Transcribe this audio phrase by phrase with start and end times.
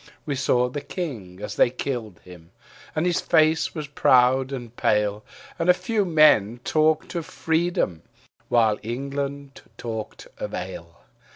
[0.25, 2.49] We saw the King as they killed him,
[2.95, 5.23] and his face was proud and pale;
[5.59, 8.01] And a few men talked of freedom,
[8.49, 11.01] while England talked of ale.